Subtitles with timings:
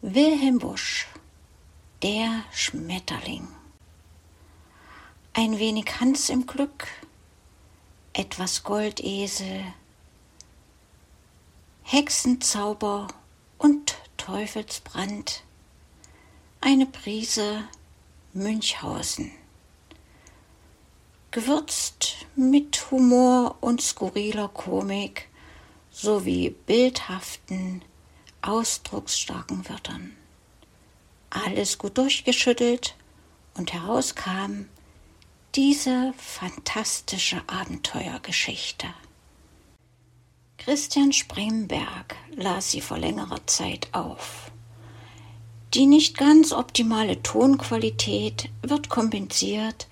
[0.00, 1.08] Wilhelm Busch
[2.04, 3.48] Der Schmetterling
[5.32, 6.86] Ein wenig Hans im Glück,
[8.12, 9.64] etwas Goldesel,
[11.82, 13.08] Hexenzauber
[13.58, 15.42] und Teufelsbrand,
[16.60, 17.64] eine Prise
[18.34, 19.32] Münchhausen.
[21.32, 25.28] Gewürzt mit Humor und skurriler Komik
[25.90, 27.82] sowie bildhaften,
[28.42, 30.16] ausdrucksstarken Wörtern.
[31.30, 32.94] Alles gut durchgeschüttelt
[33.54, 34.66] und herauskam
[35.54, 38.86] diese fantastische Abenteuergeschichte.
[40.58, 44.50] Christian Spremberg las sie vor längerer Zeit auf.
[45.74, 49.86] Die nicht ganz optimale Tonqualität wird kompensiert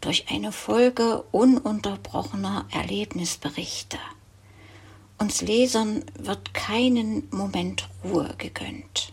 [0.00, 3.98] durch eine Folge ununterbrochener Erlebnisberichte.
[5.18, 9.12] Uns Lesern wird keinen Moment Ruhe gegönnt.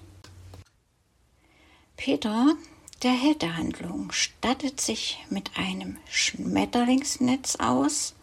[1.95, 2.55] Peter,
[3.03, 8.15] der Held der Handlung, stattet sich mit einem Schmetterlingsnetz aus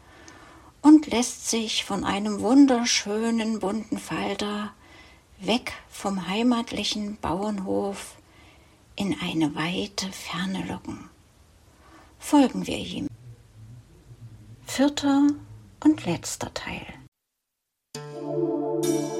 [0.83, 4.75] und lässt sich von einem wunderschönen bunten Falter
[5.39, 8.17] weg vom heimatlichen Bauernhof
[8.95, 11.09] in eine weite Ferne locken.
[12.19, 13.09] Folgen wir ihm.
[14.67, 15.29] Vierter
[15.83, 17.00] und letzter Teil.
[18.31, 19.20] Música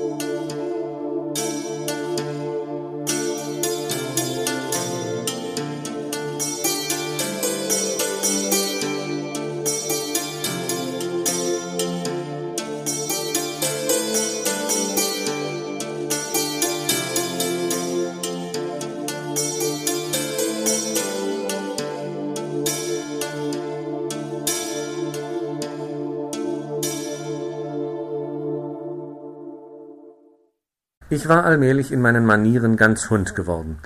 [31.13, 33.79] Ich war allmählich in meinen Manieren ganz Hund geworden.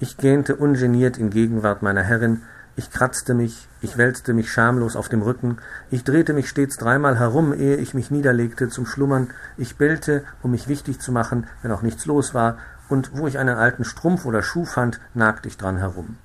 [0.00, 2.42] Ich gähnte ungeniert in Gegenwart meiner Herrin,
[2.74, 5.58] ich kratzte mich, ich wälzte mich schamlos auf dem Rücken,
[5.92, 10.50] ich drehte mich stets dreimal herum, ehe ich mich niederlegte zum Schlummern, ich bellte, um
[10.50, 12.58] mich wichtig zu machen, wenn auch nichts los war,
[12.88, 16.16] und wo ich einen alten Strumpf oder Schuh fand, nagte ich dran herum.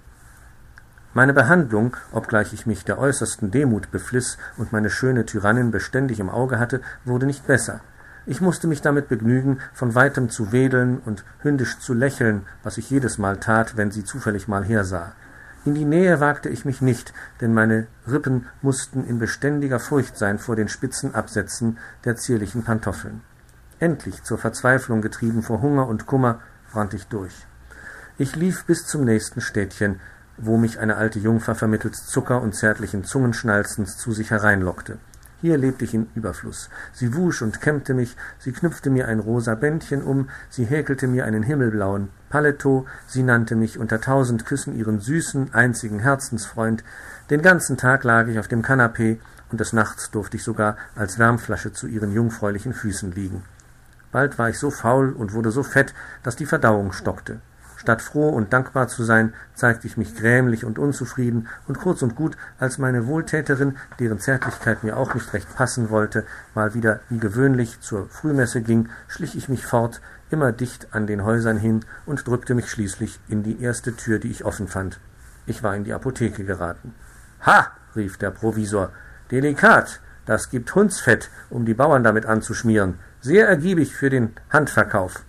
[1.13, 6.31] Meine Behandlung, obgleich ich mich der äußersten Demut befliss und meine schöne Tyrannin beständig im
[6.31, 7.81] Auge hatte, wurde nicht besser.
[8.29, 12.89] Ich musste mich damit begnügen, von weitem zu wedeln und hündisch zu lächeln, was ich
[12.89, 15.13] jedes Mal tat, wenn sie zufällig mal hersah.
[15.63, 20.39] In die Nähe wagte ich mich nicht, denn meine Rippen mussten in beständiger Furcht sein
[20.39, 23.21] vor den spitzen Absätzen der zierlichen Pantoffeln.
[23.79, 26.41] Endlich, zur Verzweiflung getrieben vor Hunger und Kummer,
[26.73, 27.33] brannte ich durch.
[28.17, 30.01] Ich lief bis zum nächsten Städtchen,
[30.35, 34.97] wo mich eine alte Jungfer vermittels Zucker und zärtlichen Zungenschnalzens zu sich hereinlockte.
[35.39, 36.69] Hier lebte ich in Überfluss.
[36.93, 41.25] Sie wusch und kämmte mich, sie knüpfte mir ein rosa Bändchen um, sie häkelte mir
[41.25, 46.83] einen himmelblauen Paletot, sie nannte mich unter tausend Küssen ihren süßen, einzigen Herzensfreund.
[47.29, 51.19] Den ganzen Tag lag ich auf dem Kanapee, und des Nachts durfte ich sogar als
[51.19, 53.43] Wärmflasche zu ihren jungfräulichen Füßen liegen.
[54.11, 55.93] Bald war ich so faul und wurde so fett,
[56.23, 57.39] dass die Verdauung stockte.
[57.77, 62.15] Statt froh und dankbar zu sein, zeigte ich mich grämlich und unzufrieden, und kurz und
[62.15, 67.19] gut, als meine Wohltäterin, deren Zärtlichkeit mir auch nicht recht passen wollte, mal wieder wie
[67.19, 70.01] gewöhnlich zur Frühmesse ging, schlich ich mich fort,
[70.31, 74.31] immer dicht an den Häusern hin und drückte mich schließlich in die erste Tür, die
[74.31, 74.99] ich offen fand.
[75.45, 76.95] Ich war in die Apotheke geraten.
[77.45, 77.67] Ha!
[77.95, 78.91] rief der Provisor.
[79.29, 80.01] Delikat!
[80.25, 82.95] Das gibt Hundsfett, um die Bauern damit anzuschmieren.
[83.21, 85.23] Sehr ergiebig für den Handverkauf.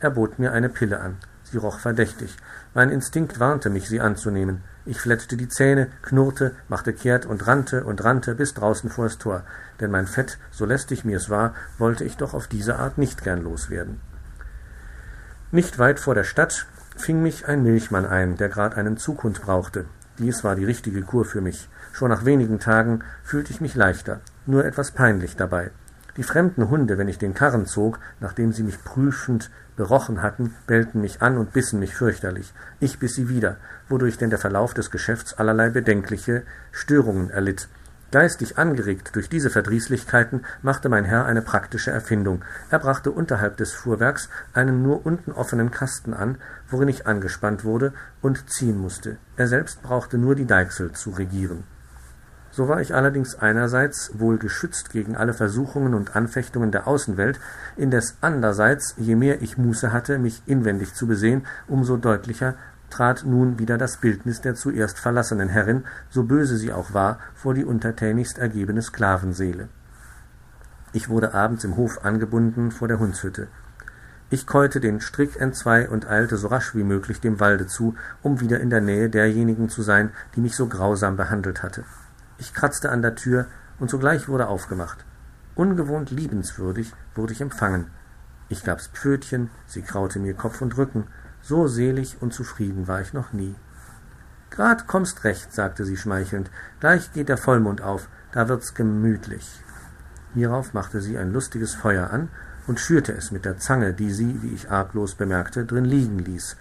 [0.00, 1.18] Er bot mir eine Pille an.
[1.52, 2.34] Sie roch verdächtig.
[2.72, 4.62] Mein Instinkt warnte mich, sie anzunehmen.
[4.86, 9.42] Ich flettete die Zähne, knurrte, machte kehrt und rannte und rannte bis draußen vors Tor,
[9.78, 13.22] denn mein Fett, so lästig mir es war, wollte ich doch auf diese Art nicht
[13.22, 14.00] gern loswerden.
[15.50, 19.84] Nicht weit vor der Stadt fing mich ein Milchmann ein, der grad einen Zughund brauchte.
[20.18, 21.68] Dies war die richtige Kur für mich.
[21.92, 25.70] Schon nach wenigen Tagen fühlte ich mich leichter, nur etwas peinlich dabei.
[26.18, 31.00] Die fremden Hunde, wenn ich den Karren zog, nachdem sie mich prüfend berochen hatten, bellten
[31.00, 32.52] mich an und bissen mich fürchterlich.
[32.80, 33.56] Ich biss sie wieder,
[33.88, 37.68] wodurch denn der Verlauf des Geschäfts allerlei bedenkliche Störungen erlitt.
[38.10, 42.44] Geistig angeregt durch diese Verdrießlichkeiten machte mein Herr eine praktische Erfindung.
[42.68, 46.36] Er brachte unterhalb des Fuhrwerks einen nur unten offenen Kasten an,
[46.68, 49.16] worin ich angespannt wurde und ziehen musste.
[49.36, 51.64] Er selbst brauchte nur die Deichsel zu regieren.
[52.54, 57.40] So war ich allerdings einerseits wohl geschützt gegen alle Versuchungen und Anfechtungen der Außenwelt,
[57.78, 62.54] indes andererseits, je mehr ich Muße hatte, mich inwendig zu besehen, umso deutlicher
[62.90, 67.54] trat nun wieder das Bildnis der zuerst verlassenen Herrin, so böse sie auch war, vor
[67.54, 69.68] die untertänigst ergebene Sklavenseele.
[70.92, 73.48] Ich wurde abends im Hof angebunden vor der Hundshütte.
[74.28, 78.40] Ich keute den Strick entzwei und eilte so rasch wie möglich dem Walde zu, um
[78.40, 81.84] wieder in der Nähe derjenigen zu sein, die mich so grausam behandelt hatte.
[82.42, 83.46] Ich kratzte an der Tür,
[83.78, 85.04] und sogleich wurde aufgemacht.
[85.54, 87.86] Ungewohnt liebenswürdig wurde ich empfangen.
[88.48, 91.06] Ich gab's Pfötchen, sie kraute mir Kopf und Rücken,
[91.40, 93.54] so selig und zufrieden war ich noch nie.
[94.50, 96.50] Grad kommst recht, sagte sie schmeichelnd,
[96.80, 99.62] gleich geht der Vollmond auf, da wird's gemütlich.
[100.34, 102.28] Hierauf machte sie ein lustiges Feuer an
[102.66, 106.56] und schürte es mit der Zange, die sie, wie ich arglos bemerkte, drin liegen ließ.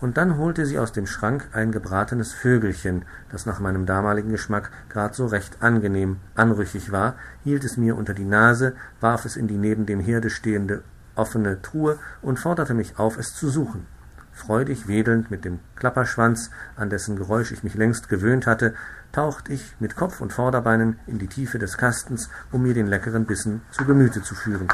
[0.00, 4.70] Und dann holte sie aus dem Schrank ein gebratenes Vögelchen, das nach meinem damaligen Geschmack
[4.90, 7.14] grad so recht angenehm anrüchig war,
[7.44, 10.82] hielt es mir unter die Nase, warf es in die neben dem Herde stehende
[11.16, 13.86] offene Truhe und forderte mich auf, es zu suchen.
[14.32, 18.74] Freudig wedelnd mit dem Klapperschwanz, an dessen Geräusch ich mich längst gewöhnt hatte,
[19.12, 23.24] taucht ich mit Kopf und Vorderbeinen in die Tiefe des Kastens, um mir den leckeren
[23.24, 24.68] Bissen zu Gemüte zu führen.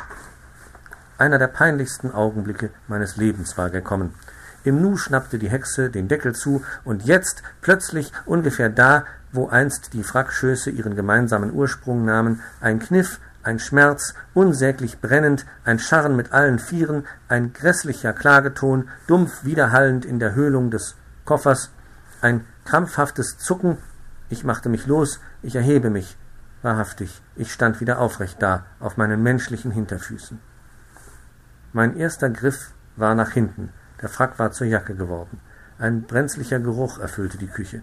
[1.17, 4.15] Einer der peinlichsten Augenblicke meines Lebens war gekommen.
[4.65, 9.93] Im Nu schnappte die Hexe den Deckel zu, und jetzt, plötzlich, ungefähr da, wo einst
[9.93, 16.33] die Frackschöße ihren gemeinsamen Ursprung nahmen, ein Kniff, ein Schmerz, unsäglich brennend, ein Scharren mit
[16.33, 20.95] allen Vieren, ein grässlicher Klageton, dumpf widerhallend in der Höhlung des
[21.25, 21.71] Koffers,
[22.21, 23.79] ein krampfhaftes Zucken,
[24.29, 26.17] ich machte mich los, ich erhebe mich.
[26.63, 30.39] Wahrhaftig, ich stand wieder aufrecht da, auf meinen menschlichen Hinterfüßen.
[31.73, 33.71] Mein erster Griff war nach hinten,
[34.03, 35.41] der Frack war zur Jacke geworden.
[35.79, 37.83] Ein brenzlicher Geruch erfüllte die Küche.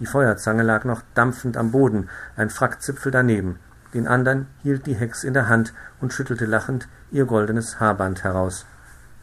[0.00, 3.58] Die Feuerzange lag noch dampfend am Boden, ein Frackzipfel daneben
[3.94, 8.66] den andern hielt die Hex in der Hand und schüttelte lachend ihr goldenes Haarband heraus.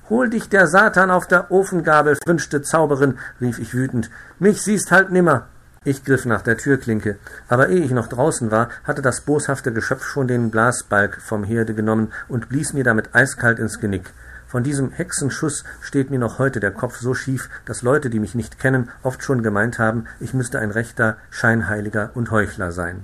[0.10, 4.10] Hol dich der Satan auf der Ofengabel, wünschte Zauberin, rief ich wütend.
[4.40, 5.48] Mich siehst halt nimmer.
[5.84, 10.04] Ich griff nach der Türklinke, aber ehe ich noch draußen war, hatte das boshafte Geschöpf
[10.04, 14.12] schon den Blasbalg vom Herde genommen und blies mir damit eiskalt ins Genick.
[14.56, 18.36] Von diesem Hexenschuss steht mir noch heute der Kopf so schief, dass Leute, die mich
[18.36, 23.04] nicht kennen, oft schon gemeint haben, ich müsste ein rechter Scheinheiliger und Heuchler sein.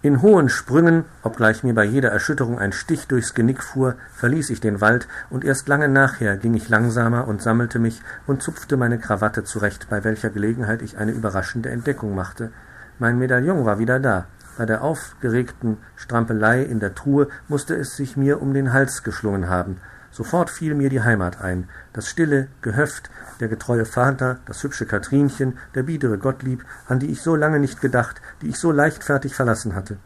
[0.00, 4.62] In hohen Sprüngen, obgleich mir bei jeder Erschütterung ein Stich durchs Genick fuhr, verließ ich
[4.62, 8.96] den Wald, und erst lange nachher ging ich langsamer und sammelte mich und zupfte meine
[8.98, 12.52] Krawatte zurecht, bei welcher Gelegenheit ich eine überraschende Entdeckung machte.
[12.98, 14.28] Mein Medaillon war wieder da.
[14.56, 19.48] Bei der aufgeregten Strampelei in der Truhe musste es sich mir um den Hals geschlungen
[19.48, 19.78] haben.
[20.12, 23.10] Sofort fiel mir die Heimat ein, das stille Gehöft,
[23.40, 27.80] der getreue Vater, das hübsche Katrinchen, der biedere Gottlieb, an die ich so lange nicht
[27.80, 29.96] gedacht, die ich so leichtfertig verlassen hatte.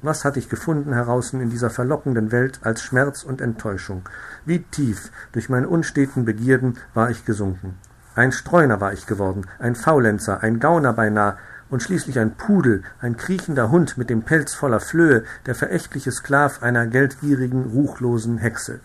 [0.00, 4.08] Was hatte ich gefunden heraußen in dieser verlockenden Welt als Schmerz und Enttäuschung?
[4.46, 7.76] Wie tief durch meine unsteten Begierden war ich gesunken.
[8.14, 11.36] Ein Streuner war ich geworden, ein Faulenzer, ein Gauner beinah,
[11.70, 16.62] und schließlich ein Pudel, ein kriechender Hund mit dem Pelz voller Flöhe, der verächtliche Sklav
[16.62, 18.80] einer geldgierigen, ruchlosen Hexe.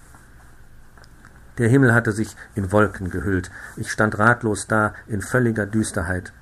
[1.58, 3.52] Der Himmel hatte sich in Wolken gehüllt.
[3.78, 6.34] Ich stand ratlos da in völliger Düsterheit.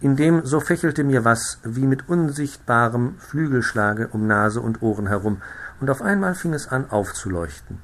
[0.00, 5.42] Indem so fächelte mir was wie mit unsichtbarem Flügelschlage um Nase und Ohren herum,
[5.80, 7.78] und auf einmal fing es an aufzuleuchten.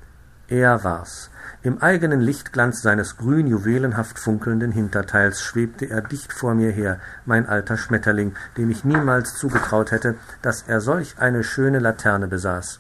[0.49, 1.31] Er war's.
[1.65, 7.49] Im eigenen Lichtglanz seines grün juwelenhaft funkelnden Hinterteils schwebte er dicht vor mir her, mein
[7.49, 12.79] alter Schmetterling, dem ich niemals zugetraut hätte, dass er solch eine schöne Laterne besaß.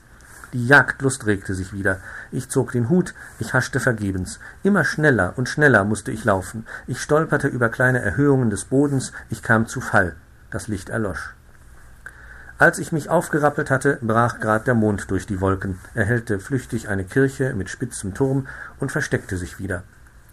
[0.52, 1.98] Die Jagdlust regte sich wieder.
[2.30, 4.38] Ich zog den Hut, ich haschte vergebens.
[4.62, 6.66] Immer schneller und schneller musste ich laufen.
[6.86, 10.14] Ich stolperte über kleine Erhöhungen des Bodens, ich kam zu Fall.
[10.50, 11.35] Das Licht erlosch.
[12.58, 17.04] Als ich mich aufgerappelt hatte, brach grad der Mond durch die Wolken, erhellte flüchtig eine
[17.04, 18.46] Kirche mit spitzem Turm
[18.80, 19.82] und versteckte sich wieder.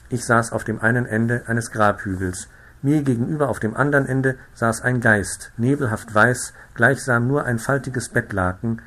[0.07, 2.47] Ich saß auf dem einen Ende eines Grabhügels.
[2.81, 8.07] Mir gegenüber auf dem anderen Ende saß ein Geist, nebelhaft weiß, gleichsam nur ein faltiges
[8.07, 8.81] Bettlaken,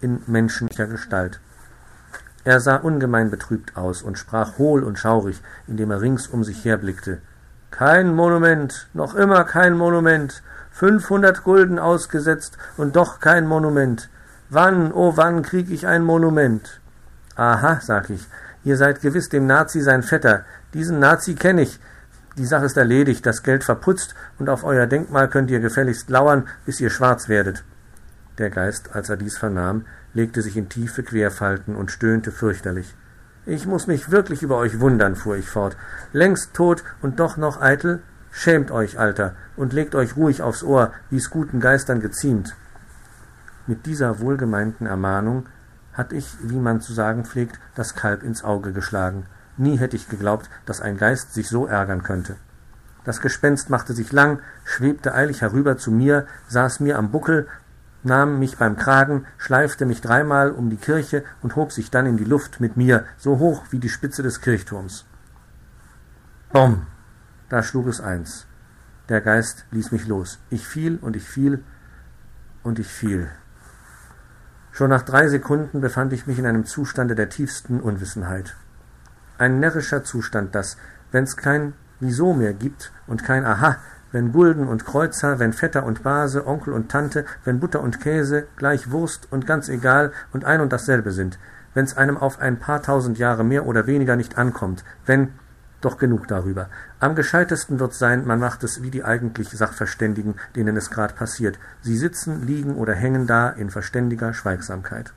[0.00, 1.38] in menschlicher Gestalt.
[2.44, 6.64] Er sah ungemein betrübt aus und sprach hohl und schaurig, indem er rings um sich
[6.64, 7.20] herblickte.
[7.70, 14.08] Kein Monument, noch immer kein Monument, fünfhundert Gulden ausgesetzt und doch kein Monument.
[14.48, 16.80] Wann, oh wann krieg ich ein Monument?
[17.36, 18.26] Aha, sag ich,
[18.64, 20.44] ihr seid gewiss dem Nazi sein Vetter.
[20.74, 21.78] Diesen Nazi kenn ich.
[22.36, 26.48] Die Sache ist erledigt, das Geld verputzt, und auf euer Denkmal könnt ihr gefälligst lauern,
[26.64, 27.64] bis ihr schwarz werdet.
[28.38, 29.84] Der Geist, als er dies vernahm,
[30.14, 32.94] legte sich in tiefe Querfalten und stöhnte fürchterlich.
[33.46, 35.76] Ich muss mich wirklich über euch wundern, fuhr ich fort.
[36.12, 38.00] Längst tot und doch noch eitel?
[38.30, 42.54] Schämt euch, Alter, und legt euch ruhig aufs Ohr, wie's guten Geistern geziemt.
[43.66, 45.46] Mit dieser wohlgemeinten Ermahnung
[45.92, 49.26] hatt ich, wie man zu sagen pflegt, das Kalb ins Auge geschlagen.
[49.56, 52.36] Nie hätte ich geglaubt, dass ein Geist sich so ärgern könnte.
[53.04, 57.46] Das Gespenst machte sich lang, schwebte eilig herüber zu mir, saß mir am Buckel
[58.02, 62.16] nahm mich beim Kragen, schleifte mich dreimal um die Kirche und hob sich dann in
[62.16, 65.04] die Luft mit mir, so hoch wie die Spitze des Kirchturms.
[66.52, 66.86] Bumm!
[67.50, 68.46] Da schlug es eins.
[69.08, 70.38] Der Geist ließ mich los.
[70.50, 71.64] Ich fiel und ich fiel
[72.62, 73.28] und ich fiel.
[74.70, 78.56] Schon nach drei Sekunden befand ich mich in einem Zustande der tiefsten Unwissenheit.
[79.36, 80.76] Ein närrischer Zustand, das,
[81.10, 83.76] wenn's kein Wieso mehr gibt und kein Aha,
[84.12, 88.46] wenn Gulden und Kreuzer, wenn Vetter und Base, Onkel und Tante, wenn Butter und Käse,
[88.56, 91.38] gleich Wurst und ganz egal und ein und dasselbe sind,
[91.74, 95.28] wenn's einem auf ein paar tausend Jahre mehr oder weniger nicht ankommt, wenn
[95.80, 96.68] doch genug darüber.
[96.98, 101.58] Am gescheitesten wird sein, man macht es wie die eigentlich Sachverständigen, denen es grad passiert.
[101.80, 105.12] Sie sitzen, liegen oder hängen da in verständiger Schweigsamkeit.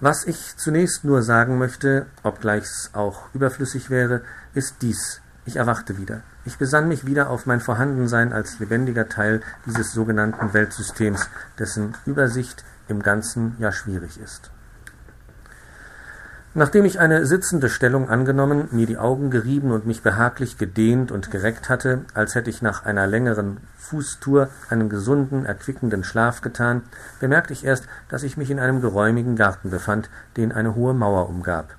[0.00, 5.20] Was ich zunächst nur sagen möchte, obgleich's auch überflüssig wäre, ist dies.
[5.46, 6.22] Ich erwachte wieder.
[6.46, 11.28] Ich besann mich wieder auf mein Vorhandensein als lebendiger Teil dieses sogenannten Weltsystems,
[11.58, 14.50] dessen Übersicht im Ganzen ja schwierig ist.
[16.56, 21.32] Nachdem ich eine sitzende Stellung angenommen, mir die Augen gerieben und mich behaglich gedehnt und
[21.32, 26.82] gereckt hatte, als hätte ich nach einer längeren Fußtour einen gesunden, erquickenden Schlaf getan,
[27.18, 31.28] bemerkte ich erst, dass ich mich in einem geräumigen Garten befand, den eine hohe Mauer
[31.28, 31.74] umgab.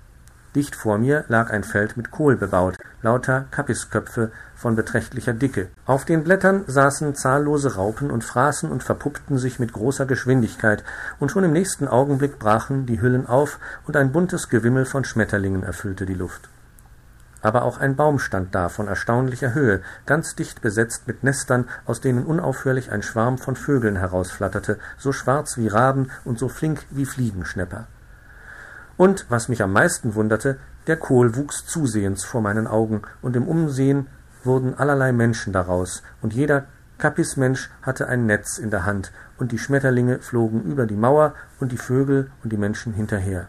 [0.56, 5.68] Dicht vor mir lag ein Feld mit Kohl bebaut, lauter Kapisköpfe von beträchtlicher Dicke.
[5.86, 10.86] Auf den Blättern saßen zahllose Raupen und fraßen und verpuppten sich mit großer Geschwindigkeit,
[11.20, 15.64] und schon im nächsten Augenblick brachen die Hüllen auf, und ein buntes Gewimmel von Schmetterlingen
[15.64, 16.48] erfüllte die Luft.
[17.42, 22.00] Aber auch ein Baum stand da von erstaunlicher Höhe, ganz dicht besetzt mit Nestern, aus
[22.00, 27.06] denen unaufhörlich ein Schwarm von Vögeln herausflatterte, so schwarz wie Raben und so flink wie
[27.06, 27.88] Fliegenschnepper.
[28.98, 33.48] Und, was mich am meisten wunderte, der Kohl wuchs zusehends vor meinen Augen, und im
[33.48, 34.08] Umsehen
[34.44, 36.66] wurden allerlei Menschen daraus, und jeder
[36.98, 41.72] Kapismensch hatte ein Netz in der Hand, und die Schmetterlinge flogen über die Mauer und
[41.72, 43.48] die Vögel und die Menschen hinterher.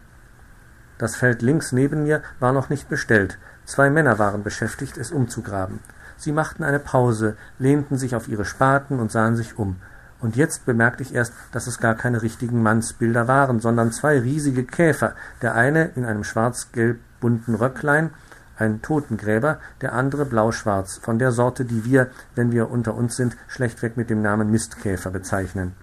[0.98, 5.80] Das Feld links neben mir war noch nicht bestellt, zwei Männer waren beschäftigt, es umzugraben.
[6.16, 9.76] Sie machten eine Pause, lehnten sich auf ihre Spaten und sahen sich um.
[10.20, 14.64] Und jetzt bemerkte ich erst, dass es gar keine richtigen Mannsbilder waren, sondern zwei riesige
[14.64, 18.10] Käfer, der eine in einem schwarz-gelb bunten Röcklein,
[18.58, 23.36] ein Totengräber, der andere blauschwarz, von der Sorte, die wir, wenn wir unter uns sind,
[23.48, 25.74] schlechtweg mit dem Namen Mistkäfer bezeichnen.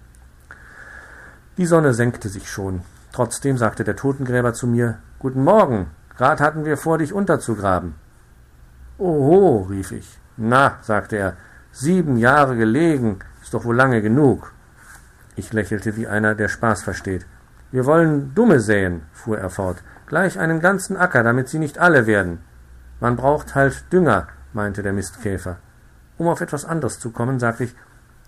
[1.56, 2.82] Die Sonne senkte sich schon.
[3.12, 5.86] Trotzdem sagte der Totengräber zu mir Guten Morgen,
[6.16, 7.94] grad hatten wir vor, dich unterzugraben.
[8.98, 10.18] Oho, rief ich.
[10.36, 11.36] Na, sagte er,
[11.70, 13.20] sieben Jahre gelegen,
[13.50, 14.52] doch wohl lange genug.
[15.36, 17.26] Ich lächelte wie einer, der Spaß versteht.
[17.72, 22.06] Wir wollen Dumme säen, fuhr er fort, gleich einen ganzen Acker, damit sie nicht alle
[22.06, 22.38] werden.
[23.00, 25.56] Man braucht halt Dünger, meinte der Mistkäfer.
[26.16, 27.74] Um auf etwas anderes zu kommen, sagte ich,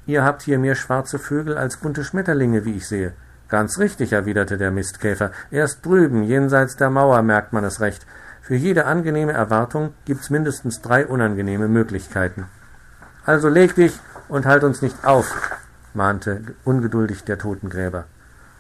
[0.06, 3.12] ihr habt hier mehr schwarze Vögel als bunte Schmetterlinge, wie ich sehe.
[3.48, 5.30] Ganz richtig, erwiderte der Mistkäfer.
[5.52, 8.04] Erst drüben, jenseits der Mauer, merkt man es recht.
[8.42, 12.46] Für jede angenehme Erwartung gibt's mindestens drei unangenehme Möglichkeiten.
[13.24, 15.34] Also leg dich und halt uns nicht auf,
[15.94, 18.04] mahnte ungeduldig der Totengräber.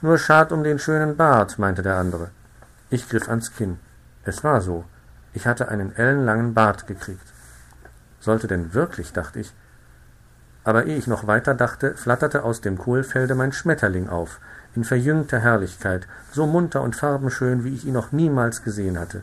[0.02, 2.30] Nur schad um den schönen Bart, meinte der andere.
[2.90, 3.78] Ich griff ans Kinn.
[4.24, 4.84] Es war so.
[5.32, 7.32] Ich hatte einen ellenlangen Bart gekriegt.
[8.20, 9.52] Sollte denn wirklich, dachte ich.
[10.64, 14.40] Aber ehe ich noch weiter dachte, flatterte aus dem Kohlfelde mein Schmetterling auf,
[14.74, 19.22] in verjüngter Herrlichkeit, so munter und farbenschön, wie ich ihn noch niemals gesehen hatte.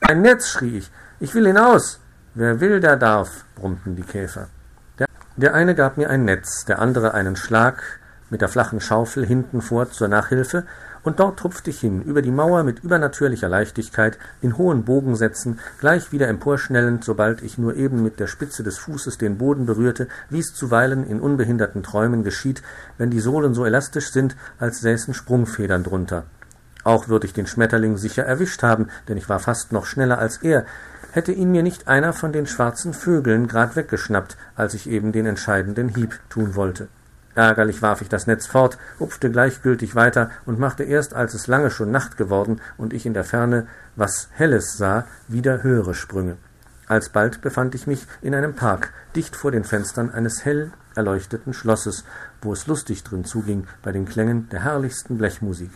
[0.00, 0.90] Ein Netz, schrie ich.
[1.20, 2.00] Ich will hinaus.
[2.34, 4.48] Wer will, der darf, brummten die Käfer.
[5.38, 9.62] Der eine gab mir ein Netz, der andere einen Schlag mit der flachen Schaufel hinten
[9.62, 10.64] vor zur Nachhilfe,
[11.04, 16.10] und dort tupfte ich hin, über die Mauer mit übernatürlicher Leichtigkeit, in hohen Bogensätzen, gleich
[16.10, 20.40] wieder emporschnellend, sobald ich nur eben mit der Spitze des Fußes den Boden berührte, wie
[20.40, 22.64] es zuweilen in unbehinderten Träumen geschieht,
[22.98, 26.24] wenn die Sohlen so elastisch sind, als säßen Sprungfedern drunter.
[26.82, 30.38] Auch würde ich den Schmetterling sicher erwischt haben, denn ich war fast noch schneller als
[30.38, 30.66] er,
[31.12, 35.26] hätte ihn mir nicht einer von den schwarzen Vögeln grad weggeschnappt, als ich eben den
[35.26, 36.88] entscheidenden Hieb tun wollte.
[37.34, 41.70] Ärgerlich warf ich das Netz fort, hupfte gleichgültig weiter und machte erst, als es lange
[41.70, 46.36] schon Nacht geworden und ich in der Ferne was Helles sah, wieder höhere Sprünge.
[46.88, 52.04] Alsbald befand ich mich in einem Park, dicht vor den Fenstern eines hell erleuchteten Schlosses,
[52.42, 55.70] wo es lustig drin zuging bei den Klängen der herrlichsten Blechmusik.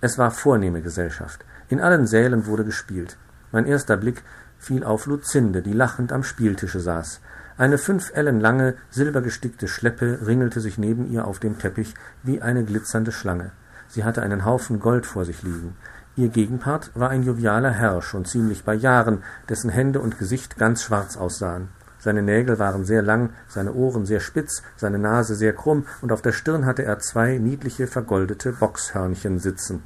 [0.00, 1.44] Es war vornehme Gesellschaft.
[1.68, 3.16] In allen Sälen wurde gespielt.
[3.52, 4.22] Mein erster Blick
[4.58, 7.20] fiel auf Luzinde, die lachend am Spieltische saß.
[7.58, 12.64] Eine fünf Ellen lange, silbergestickte Schleppe ringelte sich neben ihr auf dem Teppich wie eine
[12.64, 13.52] glitzernde Schlange.
[13.88, 15.76] Sie hatte einen Haufen Gold vor sich liegen.
[16.16, 20.82] Ihr Gegenpart war ein jovialer Herr, schon ziemlich bei Jahren, dessen Hände und Gesicht ganz
[20.82, 21.68] schwarz aussahen.
[21.98, 26.22] Seine Nägel waren sehr lang, seine Ohren sehr spitz, seine Nase sehr krumm, und auf
[26.22, 29.82] der Stirn hatte er zwei niedliche vergoldete Bockshörnchen sitzen.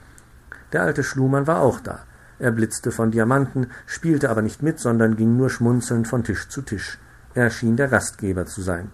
[0.73, 2.01] Der alte Schlumann war auch da.
[2.41, 6.63] Er blitzte von Diamanten, spielte aber nicht mit, sondern ging nur schmunzelnd von Tisch zu
[6.63, 6.99] Tisch.
[7.35, 8.91] Er schien der Gastgeber zu sein.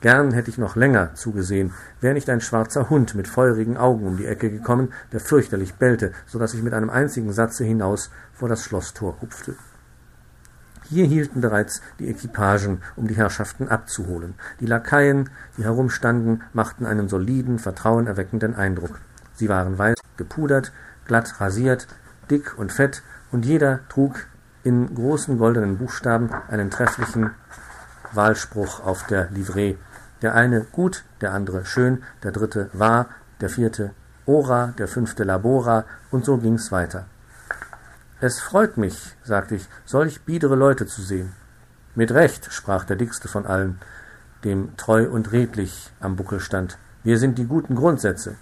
[0.00, 4.16] Gern hätte ich noch länger zugesehen, wäre nicht ein schwarzer Hund mit feurigen Augen um
[4.16, 8.48] die Ecke gekommen, der fürchterlich bellte, so dass ich mit einem einzigen Satze hinaus vor
[8.48, 9.54] das Schlosstor hupfte.
[10.88, 14.34] Hier hielten bereits die Equipagen, um die Herrschaften abzuholen.
[14.60, 19.00] Die Lakaien, die herumstanden, machten einen soliden, vertrauenerweckenden Eindruck.
[19.34, 20.72] Sie waren weiß gepudert,
[21.06, 21.88] glatt rasiert,
[22.30, 23.02] dick und fett,
[23.32, 24.26] und jeder trug
[24.62, 27.30] in großen goldenen Buchstaben einen trefflichen
[28.12, 29.76] Wahlspruch auf der Livree,
[30.22, 33.06] der eine gut, der andere schön, der dritte wahr,
[33.40, 33.92] der vierte
[34.26, 37.06] ora, der fünfte labora, und so ging's weiter.
[38.20, 41.32] Es freut mich, sagte ich, solch biedere Leute zu sehen.
[41.94, 43.78] Mit Recht, sprach der dickste von allen,
[44.44, 46.78] dem treu und redlich am Buckel stand.
[47.04, 48.34] Wir sind die guten Grundsätze.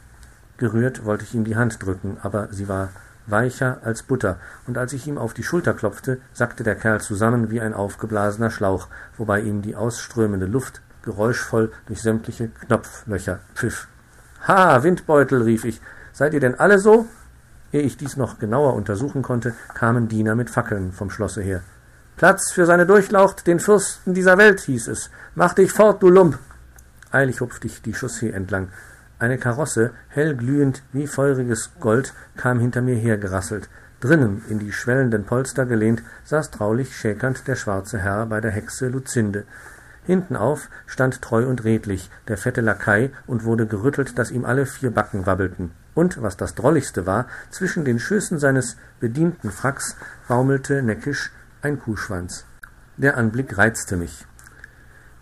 [0.56, 2.90] Gerührt wollte ich ihm die Hand drücken, aber sie war
[3.26, 7.50] weicher als Butter, und als ich ihm auf die Schulter klopfte, sackte der Kerl zusammen
[7.50, 13.88] wie ein aufgeblasener Schlauch, wobei ihm die ausströmende Luft geräuschvoll durch sämtliche Knopflöcher pfiff.
[14.46, 15.80] Ha, Windbeutel, rief ich.
[16.12, 17.06] Seid ihr denn alle so?
[17.72, 21.62] Ehe ich dies noch genauer untersuchen konnte, kamen Diener mit Fackeln vom Schlosse her.
[22.16, 25.10] Platz für seine Durchlaucht, den Fürsten dieser Welt, hieß es.
[25.34, 26.38] Mach dich fort, du Lump!
[27.10, 28.68] Eilig hupfte ich die Chaussee entlang.
[29.24, 33.70] Eine Karosse, hellglühend wie feuriges Gold, kam hinter mir hergerasselt.
[34.00, 38.88] Drinnen, in die schwellenden Polster gelehnt, saß traulich schäkernd der schwarze Herr bei der Hexe
[38.88, 39.44] Luzinde.
[40.04, 44.90] Hintenauf stand treu und redlich der fette Lakai und wurde gerüttelt, dass ihm alle vier
[44.90, 45.70] Backen wabbelten.
[45.94, 49.96] Und, was das Drolligste war, zwischen den Schößen seines bedienten Fracks
[50.28, 52.44] baumelte neckisch ein Kuhschwanz.
[52.98, 54.26] Der Anblick reizte mich.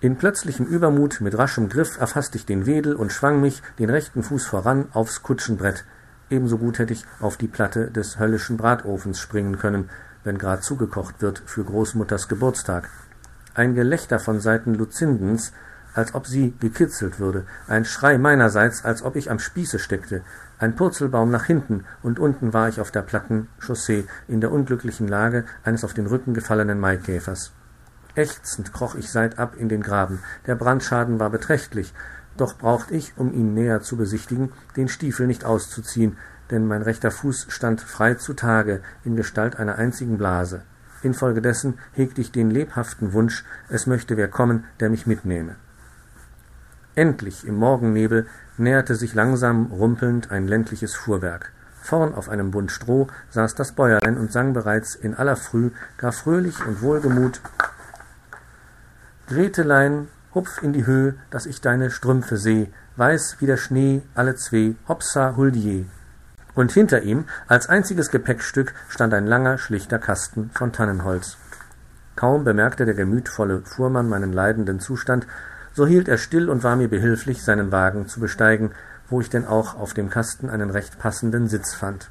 [0.02, 4.24] In plötzlichem Übermut, mit raschem Griff, erfasste ich den Wedel und schwang mich, den rechten
[4.24, 5.84] Fuß voran, aufs Kutschenbrett.
[6.28, 9.90] Ebenso gut hätte ich auf die Platte des höllischen Bratofens springen können,
[10.24, 12.90] wenn grad zugekocht wird für Großmutters Geburtstag.
[13.54, 15.52] Ein Gelächter von Seiten Luzindens,
[15.94, 20.22] als ob sie gekitzelt würde, ein Schrei meinerseits, als ob ich am Spieße steckte,
[20.58, 25.06] ein Purzelbaum nach hinten, und unten war ich auf der platten Chaussee, in der unglücklichen
[25.06, 27.52] Lage eines auf den Rücken gefallenen Maikäfers.
[28.14, 30.18] Ächzend kroch ich seitab in den Graben.
[30.46, 31.94] Der Brandschaden war beträchtlich,
[32.36, 36.16] doch braucht ich, um ihn näher zu besichtigen, den Stiefel nicht auszuziehen,
[36.50, 40.62] denn mein rechter Fuß stand frei zu Tage in Gestalt einer einzigen Blase.
[41.02, 45.56] Infolgedessen hegte ich den lebhaften Wunsch, es möchte wer kommen, der mich mitnehme.
[46.94, 48.26] Endlich im Morgennebel
[48.58, 51.52] näherte sich langsam rumpelnd ein ländliches Fuhrwerk.
[51.80, 56.12] Vorn auf einem Bund Stroh saß das Bäuerlein und sang bereits in aller Früh gar
[56.12, 57.40] fröhlich und wohlgemut
[59.32, 64.36] Gretelein, hupf in die Höh, dass ich deine Strümpfe seh, weiß wie der Schnee, alle
[64.36, 65.86] zwei, hopsa huldier.
[66.54, 71.38] Und hinter ihm, als einziges Gepäckstück, stand ein langer, schlichter Kasten von Tannenholz.
[72.14, 75.26] Kaum bemerkte der gemütvolle Fuhrmann meinen leidenden Zustand,
[75.72, 78.72] so hielt er still und war mir behilflich, seinen Wagen zu besteigen,
[79.08, 82.10] wo ich denn auch auf dem Kasten einen recht passenden Sitz fand.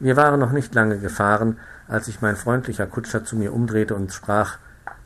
[0.00, 4.14] Wir waren noch nicht lange gefahren, als sich mein freundlicher Kutscher zu mir umdrehte und
[4.14, 4.56] sprach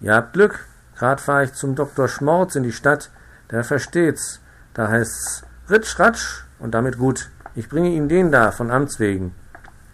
[0.00, 0.66] Ihr habt Glück,
[1.00, 3.08] Grad fahr ich zum Doktor Schmorz in die Stadt,
[3.50, 4.42] der versteht's.
[4.74, 7.30] Da heißt's Ritsch, Ratsch und damit gut.
[7.54, 9.34] Ich bringe Ihnen den da, von Amts wegen.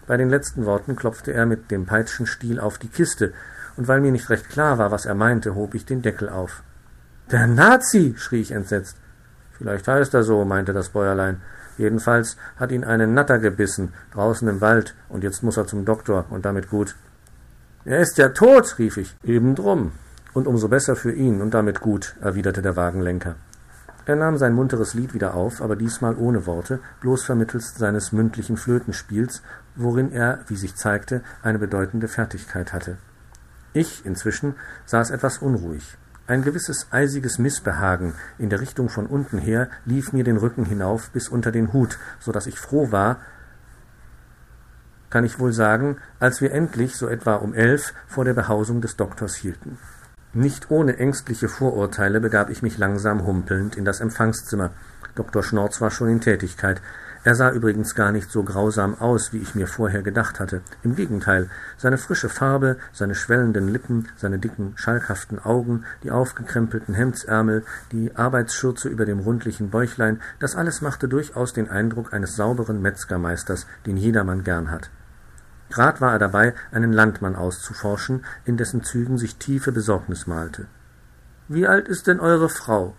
[0.05, 3.31] Bei den letzten Worten klopfte er mit dem Peitschenstiel auf die Kiste,
[3.77, 6.61] und weil mir nicht recht klar war, was er meinte, hob ich den Deckel auf.
[7.31, 8.15] Der Nazi!
[8.17, 8.97] schrie ich entsetzt.
[9.57, 11.39] Vielleicht heißt er so, meinte das Bäuerlein.
[11.77, 16.25] Jedenfalls hat ihn einen Natter gebissen, draußen im Wald, und jetzt muss er zum Doktor,
[16.31, 16.97] und damit gut.
[17.85, 19.15] Er ist ja tot, rief ich.
[19.23, 19.93] Eben drum.
[20.37, 23.37] Und umso besser für ihn und damit gut, erwiderte der Wagenlenker.
[24.05, 28.55] Er nahm sein munteres Lied wieder auf, aber diesmal ohne Worte, bloß vermittelst seines mündlichen
[28.55, 29.41] Flötenspiels,
[29.75, 32.97] worin er, wie sich zeigte, eine bedeutende Fertigkeit hatte.
[33.73, 34.53] Ich inzwischen
[34.85, 35.97] saß etwas unruhig.
[36.27, 41.09] Ein gewisses eisiges Missbehagen in der Richtung von unten her lief mir den Rücken hinauf
[41.09, 43.21] bis unter den Hut, so dass ich froh war,
[45.09, 48.97] kann ich wohl sagen, als wir endlich, so etwa um elf, vor der Behausung des
[48.97, 49.79] Doktors hielten.
[50.37, 54.69] Nicht ohne ängstliche Vorurteile begab ich mich langsam humpelnd in das Empfangszimmer.
[55.15, 55.41] Dr.
[55.41, 56.79] Schnorz war schon in Tätigkeit.
[57.23, 60.61] Er sah übrigens gar nicht so grausam aus, wie ich mir vorher gedacht hatte.
[60.83, 67.63] Im Gegenteil, seine frische Farbe, seine schwellenden Lippen, seine dicken, schalkhaften Augen, die aufgekrempelten Hemdsärmel,
[67.91, 73.65] die Arbeitsschürze über dem rundlichen Bäuchlein, das alles machte durchaus den Eindruck eines sauberen Metzgermeisters,
[73.87, 74.91] den jedermann gern hat.
[75.69, 80.67] Grad war er dabei, einen Landmann auszuforschen, in dessen Zügen sich tiefe Besorgnis malte.
[81.47, 82.95] Wie alt ist denn eure Frau?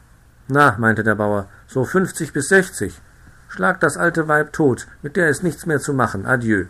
[0.49, 3.01] Na, meinte der Bauer, so fünfzig bis sechzig.
[3.49, 6.27] Schlag das alte Weib tot, mit der ist nichts mehr zu machen.
[6.27, 6.67] Adieu.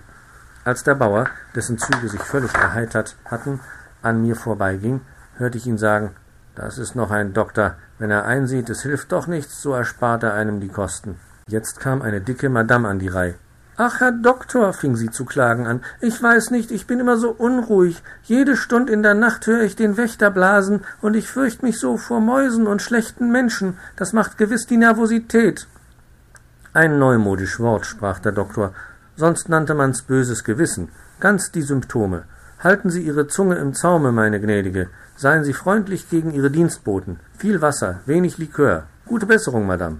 [0.64, 3.60] Als der Bauer, dessen Züge sich völlig erheitert hatten,
[4.02, 5.00] an mir vorbeiging,
[5.36, 6.14] hörte ich ihn sagen,
[6.54, 7.74] das ist noch ein Doktor.
[7.98, 11.18] Wenn er einsieht, es hilft doch nichts, so erspart er einem die Kosten.
[11.48, 13.34] Jetzt kam eine dicke Madame an die Reihe.
[13.80, 17.30] Ach, Herr Doktor, fing sie zu klagen an, ich weiß nicht, ich bin immer so
[17.30, 18.02] unruhig.
[18.24, 21.96] Jede Stund in der Nacht höre ich den Wächter blasen, und ich fürcht mich so
[21.96, 23.78] vor Mäusen und schlechten Menschen.
[23.94, 25.68] Das macht gewiss die Nervosität.
[26.72, 28.74] Ein neumodisch Wort, sprach der Doktor,
[29.14, 30.88] sonst nannte man's böses Gewissen.
[31.20, 32.24] Ganz die Symptome.
[32.58, 34.88] Halten Sie Ihre Zunge im Zaume, meine Gnädige.
[35.14, 37.20] Seien Sie freundlich gegen Ihre Dienstboten.
[37.36, 38.88] Viel Wasser, wenig Likör.
[39.06, 39.98] Gute Besserung, Madame.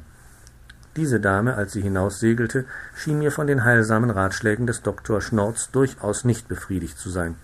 [0.99, 6.25] Diese Dame, als sie hinaussegelte, schien mir von den heilsamen Ratschlägen des Doktor Schnorz durchaus
[6.25, 7.37] nicht befriedigt zu sein.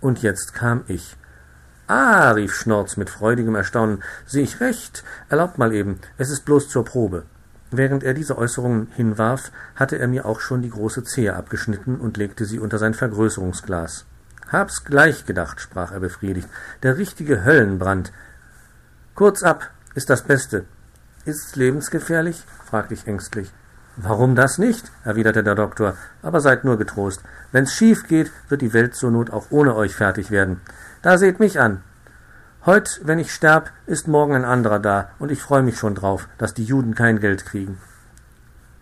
[0.00, 1.18] Und jetzt kam ich.
[1.86, 5.04] Ah, rief Schnorz mit freudigem Erstaunen, sehe ich recht.
[5.28, 7.24] Erlaubt mal eben, es ist bloß zur Probe.
[7.70, 12.16] Während er diese Äußerungen hinwarf, hatte er mir auch schon die große Zehe abgeschnitten und
[12.16, 14.06] legte sie unter sein Vergrößerungsglas.
[14.50, 16.48] Hab's gleich gedacht, sprach er befriedigt.
[16.82, 18.14] Der richtige Höllenbrand.
[19.14, 20.64] Kurz ab, ist das Beste.
[21.24, 22.42] Ist's lebensgefährlich?
[22.64, 23.52] fragte ich ängstlich.
[23.96, 24.90] Warum das nicht?
[25.04, 25.96] erwiderte der Doktor.
[26.22, 27.22] Aber seid nur getrost.
[27.52, 30.60] Wenn's schief geht, wird die Welt zur Not auch ohne euch fertig werden.
[31.02, 31.82] Da seht mich an.
[32.66, 36.28] Heut, wenn ich sterb, ist morgen ein anderer da, und ich freue mich schon drauf,
[36.38, 37.78] dass die Juden kein Geld kriegen.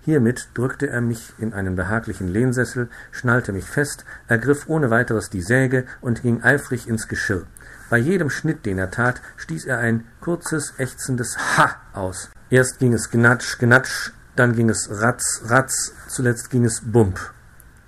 [0.02, 5.42] Hiermit drückte er mich in einen behaglichen Lehnsessel, schnallte mich fest, ergriff ohne weiteres die
[5.42, 7.46] Säge und ging eifrig ins Geschirr.
[7.90, 12.30] Bei jedem Schnitt, den er tat, stieß er ein kurzes, ächzendes Ha aus.
[12.48, 17.18] Erst ging es gnatsch, gnatsch, dann ging es ratz, ratz, zuletzt ging es bump.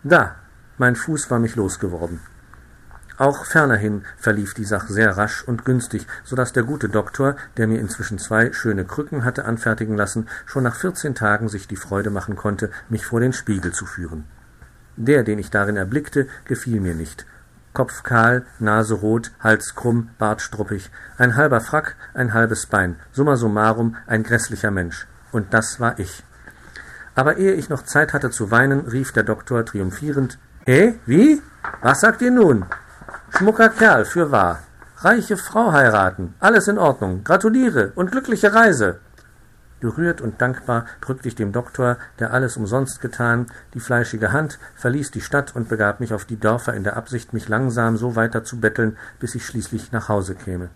[0.02, 0.34] Da,
[0.76, 2.18] mein Fuß war mich losgeworden.
[3.16, 7.68] Auch fernerhin verlief die Sache sehr rasch und günstig, so dass der gute Doktor, der
[7.68, 12.10] mir inzwischen zwei schöne Krücken hatte anfertigen lassen, schon nach vierzehn Tagen sich die Freude
[12.10, 14.24] machen konnte, mich vor den Spiegel zu führen.
[14.96, 17.24] Der, den ich darin erblickte, gefiel mir nicht,
[17.72, 23.36] Kopf kahl, Nase rot, Hals krumm, Bart struppig, ein halber Frack, ein halbes Bein, summa
[23.36, 25.06] summarum ein grässlicher Mensch.
[25.32, 26.22] Und das war ich.
[27.14, 31.42] Aber ehe ich noch Zeit hatte zu weinen, rief der Doktor triumphierend Eh, wie?
[31.80, 32.66] Was sagt ihr nun?
[33.30, 34.60] Schmucker Kerl, fürwahr.
[34.98, 37.24] Reiche Frau heiraten, alles in Ordnung.
[37.24, 39.00] Gratuliere und glückliche Reise.
[39.82, 45.10] Gerührt und dankbar drückte ich dem Doktor, der alles umsonst getan, die fleischige Hand, verließ
[45.10, 48.44] die Stadt und begab mich auf die Dörfer in der Absicht, mich langsam so weiter
[48.44, 50.68] zu betteln, bis ich schließlich nach Hause käme.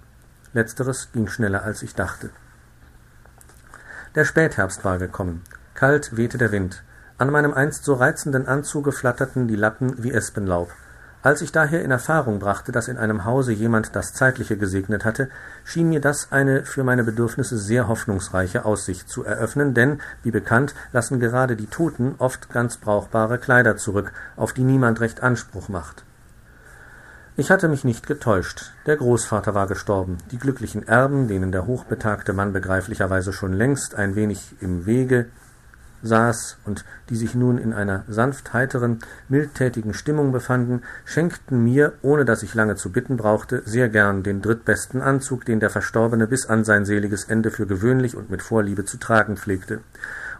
[0.55, 2.31] Letzteres ging schneller, als ich dachte.
[4.17, 5.45] Der Spätherbst war gekommen.
[5.75, 6.83] Kalt wehte der Wind.
[7.17, 10.73] An meinem einst so reizenden Anzuge flatterten die Lappen wie Espenlaub.
[11.27, 15.29] Als ich daher in Erfahrung brachte, dass in einem Hause jemand das Zeitliche gesegnet hatte,
[15.65, 20.73] schien mir das eine für meine Bedürfnisse sehr hoffnungsreiche Aussicht zu eröffnen, denn, wie bekannt,
[20.93, 26.05] lassen gerade die Toten oft ganz brauchbare Kleider zurück, auf die niemand recht Anspruch macht.
[27.37, 28.71] Ich hatte mich nicht getäuscht.
[28.87, 30.19] Der Großvater war gestorben.
[30.31, 35.27] Die glücklichen Erben, denen der hochbetagte Mann begreiflicherweise schon längst ein wenig im Wege
[36.07, 42.25] saß und die sich nun in einer sanft heiteren, mildtätigen Stimmung befanden, schenkten mir, ohne
[42.25, 46.47] dass ich lange zu bitten brauchte, sehr gern den drittbesten Anzug, den der Verstorbene bis
[46.47, 49.81] an sein seliges Ende für gewöhnlich und mit Vorliebe zu tragen pflegte.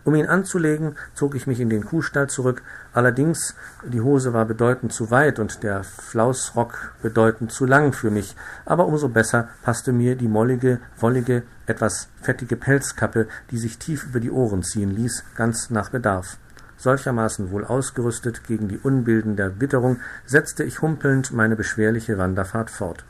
[0.07, 4.93] Um ihn anzulegen, zog ich mich in den Kuhstall zurück, allerdings die Hose war bedeutend
[4.93, 10.15] zu weit und der Flausrock bedeutend zu lang für mich, aber umso besser passte mir
[10.15, 15.71] die mollige, wollige, etwas fettige Pelzkappe, die sich tief über die Ohren ziehen ließ, ganz
[15.71, 16.39] nach Bedarf.
[16.77, 23.05] Solchermaßen wohl ausgerüstet gegen die Unbilden der Witterung, setzte ich humpelnd meine beschwerliche Wanderfahrt fort.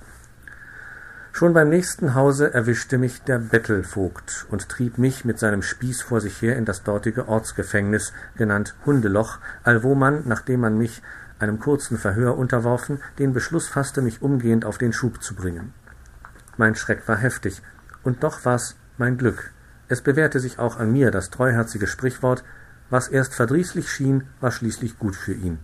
[1.37, 6.23] Schon beim nächsten Hause erwischte mich der Bettelvogt und trieb mich mit seinem Spieß vor
[6.23, 11.03] sich her in das dortige Ortsgefängnis, genannt Hundeloch, allwo man, nachdem man mich
[11.39, 15.75] einem kurzen Verhör unterworfen, den Beschluss fasste, mich umgehend auf den Schub zu bringen.
[16.57, 17.61] Mein Schreck war heftig,
[18.03, 19.53] und doch war's mein Glück.
[19.89, 22.45] Es bewährte sich auch an mir das treuherzige Sprichwort,
[22.89, 25.59] was erst verdrießlich schien, war schließlich gut für ihn.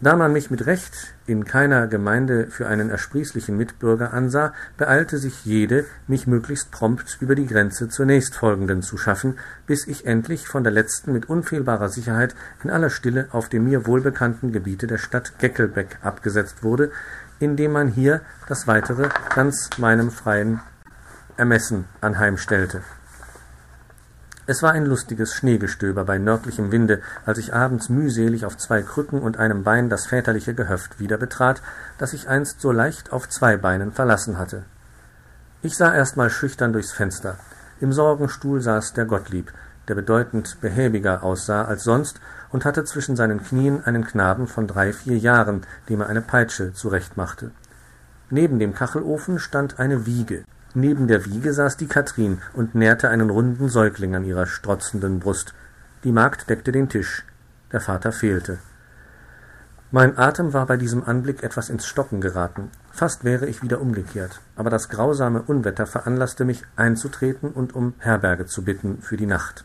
[0.00, 5.44] Da man mich mit Recht in keiner Gemeinde für einen ersprießlichen Mitbürger ansah, beeilte sich
[5.44, 10.64] jede, mich möglichst prompt über die Grenze zur nächstfolgenden zu schaffen, bis ich endlich von
[10.64, 15.38] der letzten mit unfehlbarer Sicherheit in aller Stille auf dem mir wohlbekannten Gebiete der Stadt
[15.38, 16.90] Geckelbeck abgesetzt wurde,
[17.38, 20.60] indem man hier das Weitere ganz meinem freien
[21.36, 22.82] Ermessen anheimstellte.
[24.46, 29.22] Es war ein lustiges Schneegestöber bei nördlichem Winde, als ich abends mühselig auf zwei Krücken
[29.22, 31.62] und einem Bein das väterliche Gehöft wieder betrat,
[31.96, 34.64] das ich einst so leicht auf zwei Beinen verlassen hatte.
[35.62, 37.38] Ich sah erst mal schüchtern durchs Fenster.
[37.80, 39.50] Im Sorgenstuhl saß der Gottlieb,
[39.88, 44.92] der bedeutend behäbiger aussah als sonst und hatte zwischen seinen Knien einen Knaben von drei,
[44.92, 47.50] vier Jahren, dem er eine Peitsche zurechtmachte.
[48.28, 50.44] Neben dem Kachelofen stand eine Wiege.
[50.76, 55.54] Neben der Wiege saß die Katrin und nährte einen runden Säugling an ihrer strotzenden Brust.
[56.02, 57.24] Die Magd deckte den Tisch.
[57.70, 58.58] Der Vater fehlte.
[59.92, 62.72] Mein Atem war bei diesem Anblick etwas ins Stocken geraten.
[62.90, 64.40] Fast wäre ich wieder umgekehrt.
[64.56, 69.64] Aber das grausame Unwetter veranlasste mich, einzutreten und um Herberge zu bitten für die Nacht.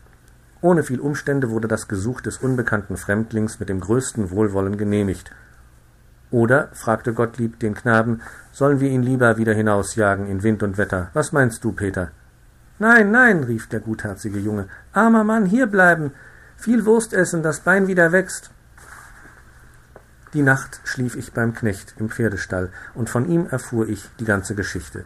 [0.60, 5.32] Ohne viel Umstände wurde das Gesuch des unbekannten Fremdlings mit dem größten Wohlwollen genehmigt.
[6.30, 11.10] Oder, fragte Gottlieb den Knaben, sollen wir ihn lieber wieder hinausjagen in Wind und Wetter?
[11.12, 12.12] Was meinst du, Peter?
[12.78, 14.66] Nein, nein, rief der gutherzige Junge.
[14.92, 16.12] Armer Mann, hier bleiben.
[16.56, 18.50] Viel Wurst essen, das Bein wieder wächst.
[20.32, 24.54] Die Nacht schlief ich beim Knecht im Pferdestall, und von ihm erfuhr ich die ganze
[24.54, 25.04] Geschichte.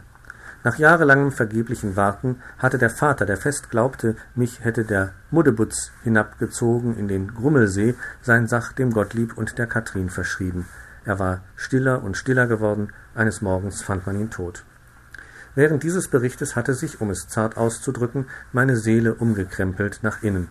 [0.63, 6.97] Nach jahrelangem vergeblichen Warten hatte der Vater, der fest glaubte, mich hätte der Muddebutz hinabgezogen
[6.97, 10.67] in den Grummelsee, sein Sach dem Gottlieb und der Katrin verschrieben.
[11.05, 14.65] Er war stiller und stiller geworden, eines Morgens fand man ihn tot.
[15.53, 20.49] Während dieses Berichtes hatte sich, um es zart auszudrücken, meine Seele umgekrempelt nach innen.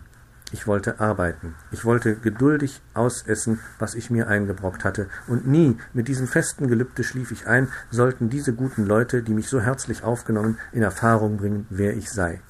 [0.51, 6.07] Ich wollte arbeiten, ich wollte geduldig ausessen, was ich mir eingebrockt hatte, und nie, mit
[6.07, 10.57] diesem festen Gelübde schlief ich ein, sollten diese guten Leute, die mich so herzlich aufgenommen,
[10.71, 12.41] in Erfahrung bringen, wer ich sei.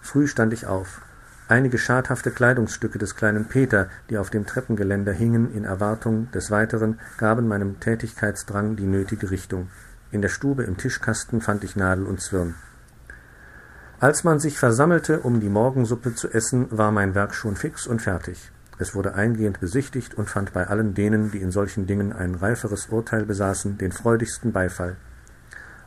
[0.00, 1.02] Früh stand ich auf.
[1.46, 6.98] Einige schadhafte Kleidungsstücke des kleinen Peter, die auf dem Treppengeländer hingen in Erwartung des Weiteren,
[7.18, 9.68] gaben meinem Tätigkeitsdrang die nötige Richtung.
[10.10, 12.54] In der Stube im Tischkasten fand ich Nadel und Zwirn.
[14.00, 18.00] Als man sich versammelte, um die Morgensuppe zu essen, war mein Werk schon fix und
[18.00, 18.50] fertig.
[18.78, 22.86] Es wurde eingehend besichtigt und fand bei allen denen, die in solchen Dingen ein reiferes
[22.86, 24.96] Urteil besaßen, den freudigsten Beifall.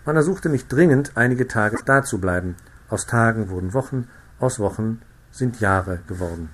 [0.06, 2.56] Man ersuchte mich dringend, einige Tage dazubleiben.
[2.90, 4.08] Aus Tagen wurden Wochen,
[4.40, 5.02] aus Wochen
[5.38, 6.50] sind Jahre geworden.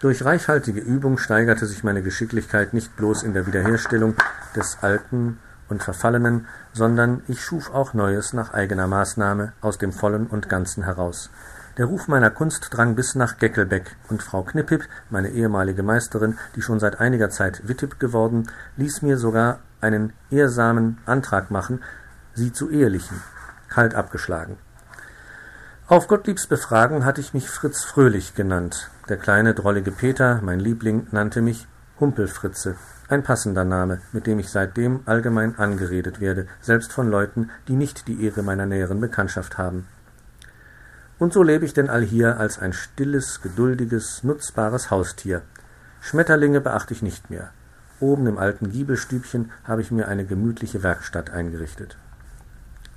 [0.00, 4.14] Durch reichhaltige Übung steigerte sich meine Geschicklichkeit nicht bloß in der Wiederherstellung
[4.56, 10.26] des Alten und Verfallenen, sondern ich schuf auch Neues nach eigener Maßnahme aus dem Vollen
[10.26, 11.30] und Ganzen heraus.
[11.76, 16.62] Der Ruf meiner Kunst drang bis nach Geckelbeck, und Frau Knippip, meine ehemalige Meisterin, die
[16.62, 21.82] schon seit einiger Zeit Wittib geworden, ließ mir sogar einen ehrsamen Antrag machen,
[22.34, 23.22] sie zu ehelichen,
[23.68, 24.56] kalt abgeschlagen.
[25.90, 28.90] Auf Gottliebs Befragen hatte ich mich Fritz Fröhlich genannt.
[29.08, 31.66] Der kleine, drollige Peter, mein Liebling, nannte mich
[31.98, 32.76] Humpelfritze.
[33.08, 38.06] Ein passender Name, mit dem ich seitdem allgemein angeredet werde, selbst von Leuten, die nicht
[38.06, 39.88] die Ehre meiner näheren Bekanntschaft haben.
[41.18, 45.42] Und so lebe ich denn allhier als ein stilles, geduldiges, nutzbares Haustier.
[46.00, 47.50] Schmetterlinge beachte ich nicht mehr.
[47.98, 51.96] Oben im alten Giebelstübchen habe ich mir eine gemütliche Werkstatt eingerichtet.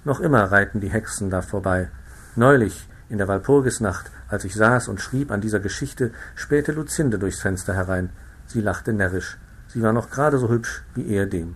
[0.05, 1.89] Noch immer reiten die Hexen da vorbei,
[2.35, 7.41] Neulich, in der Walpurgisnacht, als ich saß und schrieb an dieser Geschichte, spähte Luzinde durchs
[7.41, 8.09] Fenster herein.
[8.47, 9.37] Sie lachte närrisch.
[9.67, 11.55] Sie war noch gerade so hübsch wie ehedem.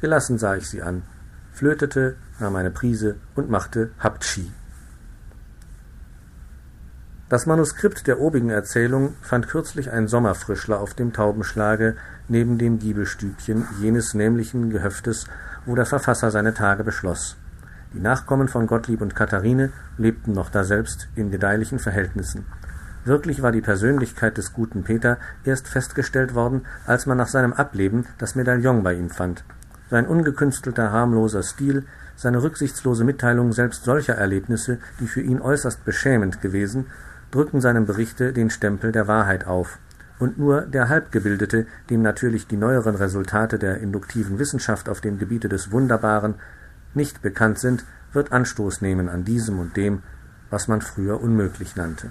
[0.00, 1.02] Gelassen sah ich sie an,
[1.52, 4.50] flötete, nahm eine Prise und machte Haptschi.
[7.28, 11.96] Das Manuskript der obigen Erzählung fand kürzlich ein Sommerfrischler auf dem Taubenschlage
[12.28, 15.26] neben dem Giebelstübchen jenes nämlichen Gehöftes,
[15.64, 17.36] wo der Verfasser seine Tage beschloss.
[17.94, 22.44] Die Nachkommen von Gottlieb und Katharine lebten noch daselbst in gedeihlichen Verhältnissen.
[23.04, 28.06] Wirklich war die Persönlichkeit des guten Peter erst festgestellt worden, als man nach seinem Ableben
[28.18, 29.44] das Medaillon bei ihm fand.
[29.88, 31.84] Sein ungekünstelter, harmloser Stil,
[32.16, 36.86] seine rücksichtslose Mitteilung selbst solcher Erlebnisse, die für ihn äußerst beschämend gewesen,
[37.30, 39.78] drücken seinem Berichte den Stempel der Wahrheit auf.
[40.18, 45.48] Und nur der Halbgebildete, dem natürlich die neueren Resultate der induktiven Wissenschaft auf dem Gebiete
[45.48, 46.34] des Wunderbaren
[46.96, 50.02] nicht bekannt sind, wird Anstoß nehmen an diesem und dem,
[50.50, 52.10] was man früher unmöglich nannte.